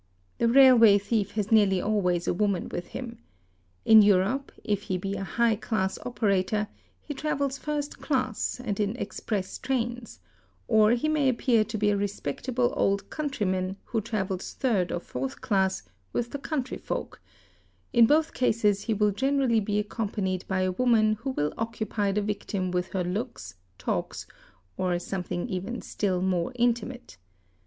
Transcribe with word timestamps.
The 0.39 0.47
railway 0.47 0.97
thief 0.97 1.33
has 1.33 1.51
nearly 1.51 1.79
always 1.79 2.27
a 2.27 2.33
woman 2.33 2.69
with 2.69 2.87
him. 2.87 3.19
In 3.85 4.01
Europe 4.01 4.51
if 4.63 4.81
he 4.89 4.97
be 4.97 5.13
a 5.13 5.23
high 5.23 5.55
class 5.55 5.99
operator 6.03 6.69
he 6.99 7.13
travels 7.13 7.59
first 7.59 7.99
class 7.99 8.59
and 8.59 8.79
in 8.79 8.97
ex 8.97 9.19
press 9.19 9.59
trains, 9.59 10.19
or 10.67 10.93
he 10.93 11.07
may 11.07 11.29
appear 11.29 11.63
to 11.65 11.77
be 11.77 11.91
a 11.91 11.97
respectable 11.97 12.73
old 12.75 13.11
countryman 13.11 13.77
who 13.83 14.01
travels 14.01 14.53
third 14.53 14.91
or 14.91 14.99
fourth 14.99 15.39
class 15.39 15.83
with 16.13 16.31
the 16.31 16.39
country 16.39 16.77
folk, 16.79 17.21
in 17.93 18.07
both 18.07 18.33
cases 18.33 18.81
he 18.85 18.95
will 18.95 19.11
generally 19.11 19.59
be 19.59 19.77
accompanied 19.77 20.43
by 20.47 20.61
a 20.61 20.71
woman 20.71 21.13
who 21.21 21.29
will 21.29 21.53
occupy 21.59 22.11
the 22.11 22.23
victim 22.23 22.71
with 22.71 22.87
her 22.87 23.03
looks, 23.03 23.53
talk, 23.77 24.15
or 24.77 24.97
something 24.97 25.47
even 25.47 25.79
still 25.79 26.23
more 26.23 26.51
intimate. 26.55 27.17